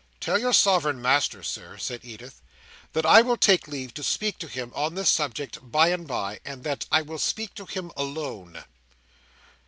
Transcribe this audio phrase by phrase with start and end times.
[0.19, 2.41] "Tell your sovereign master, Sir," said Edith,
[2.93, 6.39] "that I will take leave to speak to him on this subject by and bye,
[6.43, 8.63] and that I will speak to him alone."